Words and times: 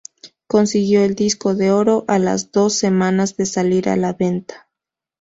Consiguió 0.47 1.03
el 1.03 1.13
disco 1.13 1.53
de 1.53 1.69
oro 1.69 2.05
a 2.07 2.17
las 2.17 2.51
dos 2.51 2.73
semanas 2.73 3.37
de 3.37 3.45
salir 3.45 3.87
a 3.87 3.95
la 3.95 4.13
venta". 4.13 4.67